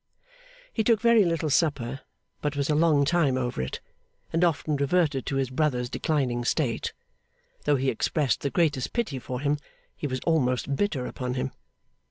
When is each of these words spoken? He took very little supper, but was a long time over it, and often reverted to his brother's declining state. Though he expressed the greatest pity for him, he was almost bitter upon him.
He 0.73 0.83
took 0.83 0.99
very 0.99 1.23
little 1.23 1.51
supper, 1.51 1.99
but 2.41 2.55
was 2.55 2.71
a 2.71 2.75
long 2.75 3.05
time 3.05 3.37
over 3.37 3.61
it, 3.61 3.81
and 4.33 4.43
often 4.43 4.75
reverted 4.75 5.27
to 5.27 5.35
his 5.35 5.51
brother's 5.51 5.91
declining 5.91 6.43
state. 6.43 6.91
Though 7.65 7.75
he 7.75 7.91
expressed 7.91 8.41
the 8.41 8.49
greatest 8.49 8.93
pity 8.93 9.19
for 9.19 9.41
him, 9.41 9.59
he 9.95 10.07
was 10.07 10.19
almost 10.21 10.75
bitter 10.75 11.05
upon 11.05 11.35
him. 11.35 11.51